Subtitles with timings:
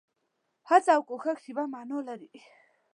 [0.69, 2.31] هڅه او کوښښ يوه مانا لري.